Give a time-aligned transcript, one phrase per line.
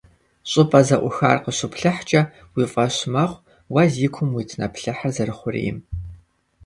[0.49, 2.21] ЩӀыпӀэ зэӀухар къыщуплъыхькӀэ,
[2.55, 5.77] уи фӀэщ мэхъу уэ зи кум уит нэплъыхьыр зэрыхъурейм.